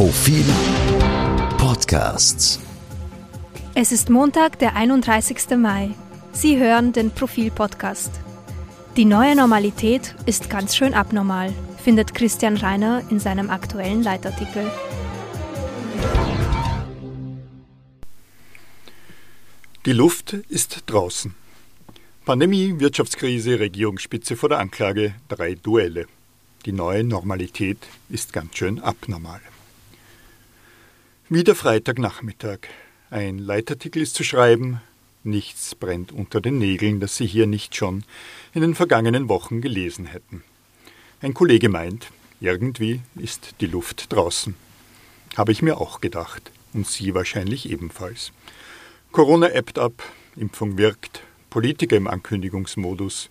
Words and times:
Profil 0.00 0.46
Podcasts. 1.58 2.58
Es 3.74 3.92
ist 3.92 4.08
Montag, 4.08 4.58
der 4.58 4.74
31. 4.74 5.58
Mai. 5.58 5.90
Sie 6.32 6.56
hören 6.56 6.94
den 6.94 7.10
Profil 7.10 7.50
Podcast. 7.50 8.10
Die 8.96 9.04
neue 9.04 9.36
Normalität 9.36 10.14
ist 10.24 10.48
ganz 10.48 10.74
schön 10.74 10.94
abnormal, 10.94 11.52
findet 11.84 12.14
Christian 12.14 12.56
Reiner 12.56 13.02
in 13.10 13.20
seinem 13.20 13.50
aktuellen 13.50 14.02
Leitartikel. 14.02 14.70
Die 19.84 19.92
Luft 19.92 20.32
ist 20.32 20.84
draußen. 20.86 21.34
Pandemie, 22.24 22.80
Wirtschaftskrise, 22.80 23.60
Regierungsspitze 23.60 24.34
vor 24.36 24.48
der 24.48 24.60
Anklage, 24.60 25.14
drei 25.28 25.56
Duelle. 25.56 26.06
Die 26.64 26.72
neue 26.72 27.04
Normalität 27.04 27.86
ist 28.08 28.32
ganz 28.32 28.56
schön 28.56 28.78
abnormal. 28.78 29.42
Wieder 31.32 31.54
Freitagnachmittag. 31.54 32.58
Ein 33.08 33.38
Leitartikel 33.38 34.02
ist 34.02 34.16
zu 34.16 34.24
schreiben. 34.24 34.80
Nichts 35.22 35.76
brennt 35.76 36.10
unter 36.10 36.40
den 36.40 36.58
Nägeln, 36.58 36.98
das 36.98 37.16
Sie 37.16 37.24
hier 37.24 37.46
nicht 37.46 37.76
schon 37.76 38.02
in 38.52 38.62
den 38.62 38.74
vergangenen 38.74 39.28
Wochen 39.28 39.60
gelesen 39.60 40.06
hätten. 40.06 40.42
Ein 41.22 41.32
Kollege 41.32 41.68
meint, 41.68 42.08
irgendwie 42.40 43.02
ist 43.14 43.54
die 43.60 43.68
Luft 43.68 44.12
draußen. 44.12 44.56
Habe 45.36 45.52
ich 45.52 45.62
mir 45.62 45.80
auch 45.80 46.00
gedacht. 46.00 46.50
Und 46.72 46.88
Sie 46.88 47.14
wahrscheinlich 47.14 47.70
ebenfalls. 47.70 48.32
Corona 49.12 49.52
ebbt 49.52 49.78
ab, 49.78 50.02
Impfung 50.34 50.78
wirkt, 50.78 51.22
Politiker 51.48 51.94
im 51.94 52.08
Ankündigungsmodus, 52.08 53.30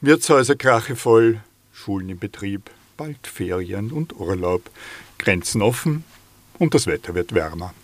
Wirtshäuser 0.00 0.56
krachevoll, 0.56 1.40
Schulen 1.72 2.08
in 2.08 2.18
Betrieb, 2.18 2.72
bald 2.96 3.24
Ferien 3.24 3.92
und 3.92 4.18
Urlaub, 4.18 4.68
Grenzen 5.16 5.62
offen 5.62 6.02
und 6.58 6.74
das 6.74 6.86
Wetter 6.86 7.14
wird 7.14 7.34
wärmer. 7.34 7.74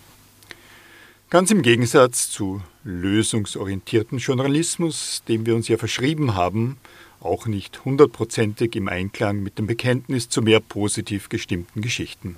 Ganz 1.29 1.49
im 1.51 1.61
Gegensatz 1.61 2.29
zu 2.29 2.61
lösungsorientierten 2.83 4.19
Journalismus, 4.19 5.23
dem 5.27 5.45
wir 5.45 5.55
uns 5.55 5.67
ja 5.67 5.77
verschrieben 5.77 6.35
haben, 6.35 6.77
auch 7.21 7.47
nicht 7.47 7.85
hundertprozentig 7.85 8.75
im 8.75 8.87
Einklang 8.87 9.41
mit 9.41 9.57
dem 9.57 9.65
Bekenntnis 9.65 10.29
zu 10.29 10.41
mehr 10.41 10.59
positiv 10.59 11.29
gestimmten 11.29 11.81
Geschichten. 11.81 12.35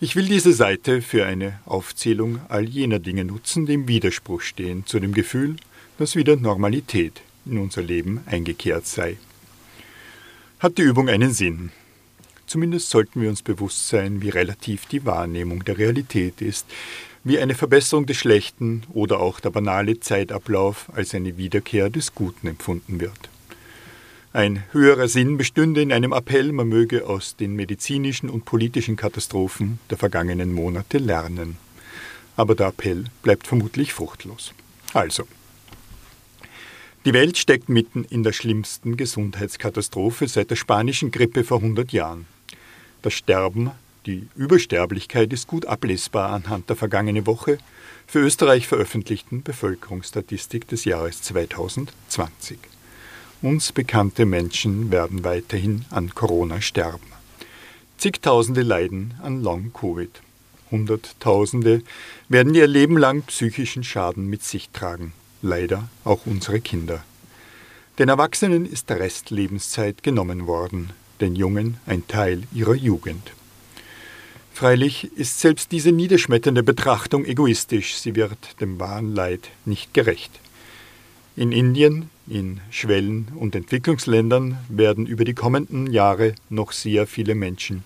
Ich 0.00 0.16
will 0.16 0.26
diese 0.26 0.52
Seite 0.52 1.02
für 1.02 1.26
eine 1.26 1.60
Aufzählung 1.66 2.40
all 2.48 2.68
jener 2.68 2.98
Dinge 2.98 3.24
nutzen, 3.24 3.66
die 3.66 3.74
im 3.74 3.86
Widerspruch 3.86 4.40
stehen 4.40 4.86
zu 4.86 4.98
dem 4.98 5.12
Gefühl, 5.12 5.56
dass 5.98 6.16
wieder 6.16 6.36
Normalität 6.36 7.20
in 7.44 7.58
unser 7.58 7.82
Leben 7.82 8.22
eingekehrt 8.26 8.86
sei 8.86 9.18
hat 10.60 10.76
die 10.76 10.82
Übung 10.82 11.08
einen 11.08 11.32
Sinn. 11.32 11.72
Zumindest 12.50 12.90
sollten 12.90 13.22
wir 13.22 13.28
uns 13.28 13.42
bewusst 13.42 13.86
sein, 13.86 14.22
wie 14.22 14.28
relativ 14.28 14.86
die 14.86 15.06
Wahrnehmung 15.06 15.64
der 15.64 15.78
Realität 15.78 16.40
ist, 16.40 16.66
wie 17.22 17.38
eine 17.38 17.54
Verbesserung 17.54 18.06
des 18.06 18.16
Schlechten 18.16 18.82
oder 18.92 19.20
auch 19.20 19.38
der 19.38 19.50
banale 19.50 20.00
Zeitablauf 20.00 20.90
als 20.92 21.14
eine 21.14 21.36
Wiederkehr 21.36 21.90
des 21.90 22.12
Guten 22.12 22.48
empfunden 22.48 23.00
wird. 23.00 23.30
Ein 24.32 24.64
höherer 24.72 25.06
Sinn 25.06 25.36
bestünde 25.36 25.80
in 25.80 25.92
einem 25.92 26.12
Appell, 26.12 26.50
man 26.50 26.68
möge 26.68 27.06
aus 27.06 27.36
den 27.36 27.54
medizinischen 27.54 28.28
und 28.28 28.46
politischen 28.46 28.96
Katastrophen 28.96 29.78
der 29.88 29.98
vergangenen 29.98 30.52
Monate 30.52 30.98
lernen. 30.98 31.56
Aber 32.34 32.56
der 32.56 32.66
Appell 32.66 33.04
bleibt 33.22 33.46
vermutlich 33.46 33.92
fruchtlos. 33.92 34.54
Also, 34.92 35.22
die 37.04 37.12
Welt 37.12 37.38
steckt 37.38 37.68
mitten 37.68 38.02
in 38.02 38.24
der 38.24 38.32
schlimmsten 38.32 38.96
Gesundheitskatastrophe 38.96 40.26
seit 40.26 40.50
der 40.50 40.56
spanischen 40.56 41.12
Grippe 41.12 41.44
vor 41.44 41.58
100 41.58 41.92
Jahren. 41.92 42.26
Das 43.02 43.14
Sterben, 43.14 43.70
die 44.06 44.28
Übersterblichkeit 44.34 45.32
ist 45.32 45.46
gut 45.46 45.66
ablesbar 45.66 46.30
anhand 46.32 46.68
der 46.68 46.76
vergangene 46.76 47.26
Woche 47.26 47.58
für 48.06 48.20
Österreich 48.20 48.66
veröffentlichten 48.66 49.42
Bevölkerungsstatistik 49.42 50.68
des 50.68 50.84
Jahres 50.84 51.22
2020. 51.22 52.58
Uns 53.42 53.72
bekannte 53.72 54.26
Menschen 54.26 54.90
werden 54.90 55.24
weiterhin 55.24 55.84
an 55.90 56.14
Corona 56.14 56.60
sterben. 56.60 57.06
Zigtausende 57.96 58.62
leiden 58.62 59.14
an 59.22 59.42
Long-Covid. 59.42 60.10
Hunderttausende 60.70 61.82
werden 62.28 62.54
ihr 62.54 62.66
Leben 62.66 62.96
lang 62.96 63.22
psychischen 63.22 63.84
Schaden 63.84 64.28
mit 64.28 64.42
sich 64.42 64.70
tragen 64.70 65.12
leider 65.42 65.88
auch 66.04 66.26
unsere 66.26 66.60
Kinder. 66.60 67.02
Den 67.98 68.08
Erwachsenen 68.08 68.66
ist 68.66 68.88
der 68.90 69.00
Rest 69.00 69.30
Lebenszeit 69.30 70.02
genommen 70.02 70.46
worden, 70.46 70.90
den 71.20 71.36
Jungen 71.36 71.76
ein 71.86 72.06
Teil 72.06 72.42
ihrer 72.52 72.74
Jugend. 72.74 73.32
Freilich 74.52 75.10
ist 75.16 75.40
selbst 75.40 75.72
diese 75.72 75.92
niederschmetternde 75.92 76.62
Betrachtung 76.62 77.24
egoistisch, 77.24 77.96
sie 77.96 78.14
wird 78.14 78.60
dem 78.60 78.78
wahren 78.78 79.14
Leid 79.14 79.48
nicht 79.64 79.94
gerecht. 79.94 80.32
In 81.36 81.52
Indien, 81.52 82.10
in 82.28 82.60
Schwellen- 82.70 83.28
und 83.34 83.54
Entwicklungsländern 83.54 84.58
werden 84.68 85.06
über 85.06 85.24
die 85.24 85.34
kommenden 85.34 85.90
Jahre 85.90 86.34
noch 86.50 86.72
sehr 86.72 87.06
viele 87.06 87.34
Menschen 87.34 87.84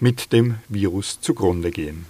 mit 0.00 0.32
dem 0.32 0.54
Virus 0.68 1.20
zugrunde 1.20 1.70
gehen. 1.70 2.06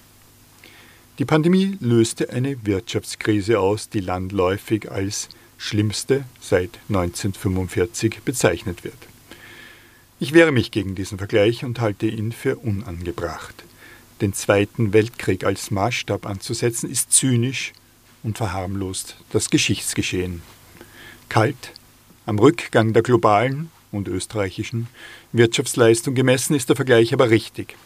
Die 1.19 1.25
Pandemie 1.25 1.77
löste 1.81 2.31
eine 2.31 2.65
Wirtschaftskrise 2.65 3.59
aus, 3.59 3.89
die 3.89 4.01
landläufig 4.01 4.91
als 4.91 5.29
schlimmste 5.57 6.25
seit 6.41 6.79
1945 6.89 8.21
bezeichnet 8.23 8.85
wird. 8.85 8.99
Ich 10.19 10.33
wehre 10.33 10.51
mich 10.51 10.71
gegen 10.71 10.95
diesen 10.95 11.19
Vergleich 11.19 11.63
und 11.63 11.79
halte 11.81 12.07
ihn 12.07 12.33
für 12.33 12.57
unangebracht. 12.57 13.65
Den 14.23 14.33
Zweiten 14.33 14.95
Weltkrieg 14.95 15.45
als 15.45 15.71
Maßstab 15.71 16.25
anzusetzen, 16.25 16.91
ist 16.91 17.13
zynisch 17.13 17.75
und 18.23 18.39
verharmlost 18.39 19.19
das 19.31 19.51
Geschichtsgeschehen. 19.51 20.41
Kalt, 21.29 21.73
am 22.25 22.39
Rückgang 22.39 22.95
der 22.95 23.03
globalen 23.03 23.71
und 23.93 24.09
österreichischen 24.09 24.89
Wirtschaftsleistung 25.33 26.15
gemessen 26.15 26.55
ist 26.55 26.71
der 26.71 26.77
Vergleich 26.77 27.13
aber 27.13 27.29
richtig. 27.29 27.77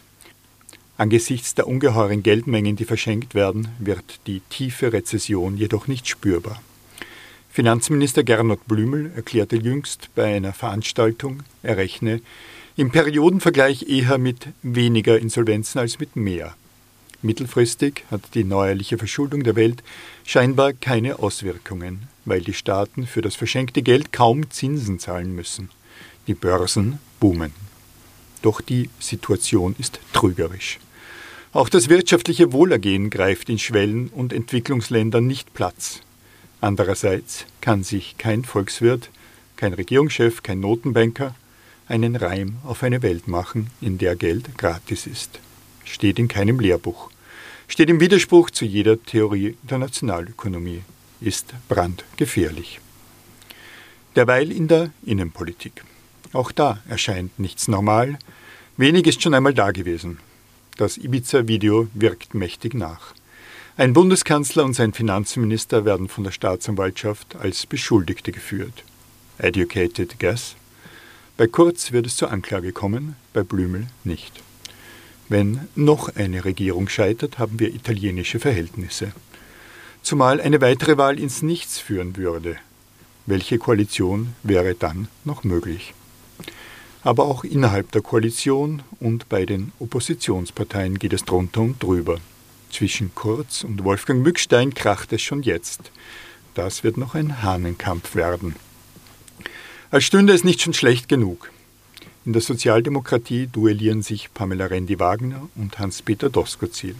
Angesichts 0.95 1.53
der 1.53 1.67
ungeheuren 1.67 2.23
Geldmengen, 2.23 2.77
die 2.77 2.85
verschenkt 2.85 3.35
werden, 3.35 3.67
wird 3.79 4.21
die 4.25 4.39
tiefe 4.49 4.93
Rezession 4.93 5.57
jedoch 5.57 5.87
nicht 5.87 6.07
spürbar. 6.07 6.61
Finanzminister 7.53 8.23
Gernot 8.23 8.65
Blümel 8.65 9.11
erklärte 9.13 9.57
jüngst 9.57 10.07
bei 10.15 10.37
einer 10.37 10.53
Veranstaltung, 10.53 11.43
er 11.63 11.75
rechne 11.75 12.21
im 12.77 12.91
Periodenvergleich 12.91 13.89
eher 13.89 14.17
mit 14.17 14.47
weniger 14.63 15.19
Insolvenzen 15.19 15.79
als 15.79 15.99
mit 15.99 16.15
mehr. 16.15 16.55
Mittelfristig 17.21 18.05
hat 18.09 18.21
die 18.35 18.45
neuerliche 18.45 18.97
Verschuldung 18.97 19.43
der 19.43 19.57
Welt 19.57 19.83
scheinbar 20.25 20.71
keine 20.71 21.19
Auswirkungen, 21.19 22.07
weil 22.23 22.39
die 22.39 22.53
Staaten 22.53 23.05
für 23.05 23.21
das 23.21 23.35
verschenkte 23.35 23.81
Geld 23.81 24.13
kaum 24.13 24.49
Zinsen 24.49 24.97
zahlen 24.97 25.35
müssen. 25.35 25.69
Die 26.27 26.35
Börsen 26.35 26.99
boomen. 27.19 27.51
Doch 28.41 28.61
die 28.61 28.89
Situation 29.01 29.75
ist 29.77 29.99
trügerisch. 30.13 30.79
Auch 31.51 31.67
das 31.67 31.89
wirtschaftliche 31.89 32.53
Wohlergehen 32.53 33.09
greift 33.09 33.49
in 33.49 33.59
Schwellen- 33.59 34.07
und 34.07 34.31
Entwicklungsländern 34.31 35.27
nicht 35.27 35.53
Platz. 35.53 35.99
Andererseits 36.61 37.45
kann 37.59 37.83
sich 37.83 38.17
kein 38.17 38.45
Volkswirt, 38.45 39.09
kein 39.57 39.73
Regierungschef, 39.73 40.43
kein 40.43 40.59
Notenbanker 40.59 41.35
einen 41.87 42.15
Reim 42.15 42.57
auf 42.63 42.83
eine 42.83 43.01
Welt 43.01 43.27
machen, 43.27 43.69
in 43.81 43.97
der 43.97 44.15
Geld 44.15 44.57
gratis 44.57 45.07
ist. 45.07 45.39
Steht 45.83 46.19
in 46.19 46.27
keinem 46.27 46.59
Lehrbuch. 46.59 47.11
Steht 47.67 47.89
im 47.89 47.99
Widerspruch 47.99 48.49
zu 48.49 48.63
jeder 48.63 49.01
Theorie 49.03 49.57
der 49.63 49.77
Nationalökonomie. 49.77 50.83
Ist 51.19 51.53
brandgefährlich. 51.67 52.79
Derweil 54.15 54.51
in 54.51 54.67
der 54.67 54.91
Innenpolitik. 55.05 55.83
Auch 56.33 56.51
da 56.51 56.79
erscheint 56.87 57.37
nichts 57.39 57.67
normal. 57.67 58.17
Wenig 58.77 59.07
ist 59.07 59.21
schon 59.21 59.33
einmal 59.33 59.53
da 59.53 59.71
gewesen. 59.71 60.19
Das 60.77 60.97
Ibiza-Video 60.97 61.87
wirkt 61.93 62.33
mächtig 62.33 62.73
nach. 62.73 63.13
Ein 63.77 63.93
Bundeskanzler 63.93 64.65
und 64.65 64.73
sein 64.73 64.91
Finanzminister 64.91 65.85
werden 65.85 66.09
von 66.09 66.25
der 66.25 66.31
Staatsanwaltschaft 66.31 67.37
als 67.37 67.65
Beschuldigte 67.65 68.33
geführt. 68.33 68.83
Educated 69.37 70.19
guess? 70.19 70.55
Bei 71.37 71.47
Kurz 71.47 71.93
wird 71.93 72.05
es 72.05 72.17
zur 72.17 72.31
Anklage 72.31 72.73
kommen, 72.73 73.15
bei 73.31 73.43
Blümel 73.43 73.87
nicht. 74.03 74.43
Wenn 75.29 75.69
noch 75.75 76.13
eine 76.17 76.43
Regierung 76.43 76.89
scheitert, 76.89 77.39
haben 77.39 77.61
wir 77.61 77.73
italienische 77.73 78.41
Verhältnisse. 78.41 79.13
Zumal 80.01 80.41
eine 80.41 80.59
weitere 80.59 80.97
Wahl 80.97 81.17
ins 81.17 81.41
Nichts 81.41 81.79
führen 81.79 82.17
würde. 82.17 82.57
Welche 83.25 83.57
Koalition 83.57 84.35
wäre 84.43 84.75
dann 84.75 85.07
noch 85.23 85.45
möglich? 85.45 85.93
Aber 87.03 87.23
auch 87.23 87.45
innerhalb 87.45 87.93
der 87.93 88.01
Koalition 88.01 88.83
und 88.99 89.29
bei 89.29 89.45
den 89.45 89.71
Oppositionsparteien 89.79 90.99
geht 90.99 91.13
es 91.13 91.23
drunter 91.23 91.61
und 91.61 91.81
drüber. 91.81 92.19
Zwischen 92.71 93.13
Kurz 93.13 93.63
und 93.63 93.83
Wolfgang 93.83 94.23
Mückstein 94.23 94.73
kracht 94.73 95.11
es 95.13 95.21
schon 95.21 95.43
jetzt. 95.43 95.91
Das 96.53 96.83
wird 96.83 96.97
noch 96.97 97.15
ein 97.15 97.43
Hahnenkampf 97.43 98.15
werden. 98.15 98.55
Als 99.89 100.05
stünde 100.05 100.33
es 100.33 100.43
nicht 100.43 100.61
schon 100.61 100.73
schlecht 100.73 101.09
genug. 101.09 101.51
In 102.23 102.33
der 102.33 102.41
Sozialdemokratie 102.41 103.47
duellieren 103.47 104.01
sich 104.01 104.33
Pamela 104.33 104.65
Rendi-Wagner 104.65 105.49
und 105.55 105.79
Hans-Peter 105.79 106.29
Doskozil. 106.29 106.95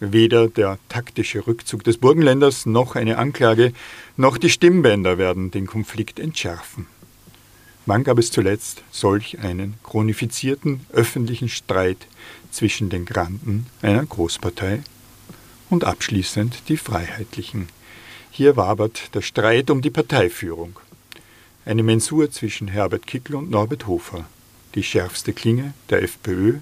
Weder 0.00 0.48
der 0.48 0.78
taktische 0.88 1.46
Rückzug 1.46 1.84
des 1.84 1.98
Burgenländers 1.98 2.66
noch 2.66 2.96
eine 2.96 3.18
Anklage 3.18 3.72
noch 4.16 4.38
die 4.38 4.50
Stimmbänder 4.50 5.18
werden 5.18 5.50
den 5.50 5.66
Konflikt 5.66 6.18
entschärfen. 6.18 6.86
Wann 7.88 8.02
gab 8.02 8.18
es 8.18 8.32
zuletzt 8.32 8.82
solch 8.90 9.38
einen 9.38 9.74
chronifizierten 9.84 10.80
öffentlichen 10.92 11.48
Streit 11.48 12.08
zwischen 12.50 12.90
den 12.90 13.04
Granden 13.04 13.66
einer 13.80 14.04
Großpartei? 14.04 14.82
Und 15.70 15.84
abschließend 15.84 16.68
die 16.68 16.76
Freiheitlichen. 16.76 17.68
Hier 18.32 18.56
wabert 18.56 19.14
der 19.14 19.22
Streit 19.22 19.70
um 19.70 19.82
die 19.82 19.90
Parteiführung. 19.90 20.80
Eine 21.64 21.84
Mensur 21.84 22.28
zwischen 22.30 22.66
Herbert 22.66 23.06
Kickl 23.06 23.36
und 23.36 23.50
Norbert 23.50 23.86
Hofer. 23.86 24.26
Die 24.74 24.82
schärfste 24.82 25.32
Klinge 25.32 25.72
der 25.88 26.02
FPÖ 26.02 26.58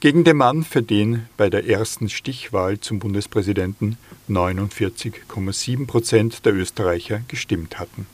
gegen 0.00 0.22
den 0.22 0.36
Mann, 0.36 0.64
für 0.64 0.82
den 0.82 1.26
bei 1.38 1.48
der 1.48 1.66
ersten 1.66 2.10
Stichwahl 2.10 2.78
zum 2.78 2.98
Bundespräsidenten 2.98 3.96
49,7 4.28 5.86
Prozent 5.86 6.44
der 6.44 6.54
Österreicher 6.54 7.22
gestimmt 7.26 7.78
hatten. 7.78 8.06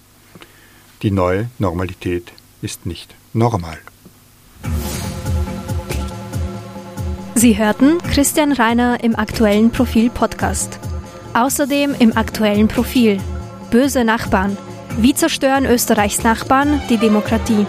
Die 1.03 1.11
neue 1.11 1.51
Normalität 1.59 2.33
ist 2.65 2.87
nicht 2.87 3.15
normal. 3.35 3.79
Sie 7.35 7.59
hörten 7.59 7.99
Christian 7.99 8.53
Reiner 8.53 9.05
im 9.05 9.15
aktuellen 9.15 9.71
Profil 9.71 10.09
Podcast. 10.09 10.79
Außerdem 11.35 11.95
im 11.99 12.17
aktuellen 12.17 12.69
Profil 12.69 13.19
Böse 13.71 14.05
Nachbarn. 14.05 14.57
Wie 14.99 15.15
zerstören 15.15 15.67
Österreichs 15.67 16.23
Nachbarn 16.23 16.81
die 16.89 16.97
Demokratie? 16.97 17.67